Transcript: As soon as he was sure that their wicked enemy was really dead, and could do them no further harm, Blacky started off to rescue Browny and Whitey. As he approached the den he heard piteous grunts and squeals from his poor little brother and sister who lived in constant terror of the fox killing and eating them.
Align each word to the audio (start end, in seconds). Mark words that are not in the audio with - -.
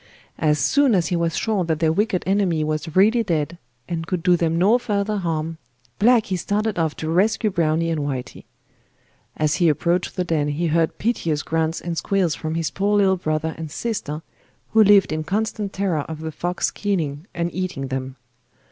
As 0.39 0.57
soon 0.57 0.95
as 0.95 1.09
he 1.09 1.15
was 1.15 1.37
sure 1.37 1.63
that 1.65 1.77
their 1.79 1.91
wicked 1.93 2.23
enemy 2.25 2.63
was 2.63 2.95
really 2.95 3.21
dead, 3.21 3.59
and 3.87 4.07
could 4.07 4.23
do 4.23 4.35
them 4.35 4.57
no 4.57 4.79
further 4.79 5.17
harm, 5.17 5.59
Blacky 5.99 6.39
started 6.39 6.79
off 6.79 6.95
to 6.95 7.07
rescue 7.11 7.51
Browny 7.51 7.91
and 7.91 8.01
Whitey. 8.01 8.45
As 9.37 9.57
he 9.57 9.69
approached 9.69 10.15
the 10.15 10.23
den 10.23 10.47
he 10.47 10.65
heard 10.65 10.97
piteous 10.97 11.43
grunts 11.43 11.79
and 11.79 11.95
squeals 11.99 12.33
from 12.33 12.55
his 12.55 12.71
poor 12.71 12.97
little 12.97 13.17
brother 13.17 13.53
and 13.59 13.69
sister 13.69 14.23
who 14.71 14.83
lived 14.83 15.11
in 15.11 15.23
constant 15.23 15.71
terror 15.71 16.01
of 16.09 16.21
the 16.21 16.31
fox 16.31 16.71
killing 16.71 17.27
and 17.35 17.53
eating 17.53 17.89
them. 17.89 18.15